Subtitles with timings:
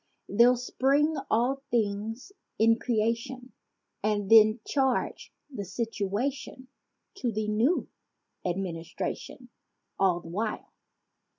[0.27, 3.51] They'll spring all things in creation
[4.01, 6.69] And then charge the situation
[7.17, 7.87] To the new
[8.43, 9.49] administration—
[9.99, 10.73] All the while.